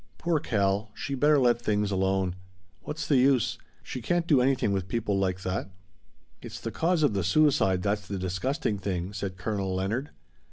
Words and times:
"Poor 0.17 0.39
Cal, 0.39 0.89
she'd 0.95 1.19
better 1.19 1.37
let 1.37 1.61
things 1.61 1.91
alone. 1.91 2.33
What's 2.81 3.07
the 3.07 3.17
use? 3.17 3.59
She 3.83 4.01
can't 4.01 4.25
do 4.25 4.41
anything 4.41 4.71
with 4.73 4.87
people 4.87 5.19
like 5.19 5.41
that." 5.43 5.69
"It's 6.41 6.59
the 6.59 6.71
cause 6.71 7.03
of 7.03 7.13
the 7.13 7.23
suicide 7.23 7.83
that's 7.83 8.07
the 8.07 8.17
disgusting 8.17 8.79
thing," 8.79 9.13
said 9.13 9.37
Colonel 9.37 9.75
Leonard. 9.75 10.09